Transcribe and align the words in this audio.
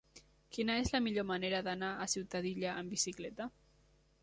Quina 0.55 0.77
és 0.83 0.89
la 0.95 1.01
millor 1.07 1.27
manera 1.33 1.59
d'anar 1.67 1.91
a 2.05 2.09
Ciutadilla 2.15 2.75
amb 2.81 2.97
bicicleta? 2.97 3.51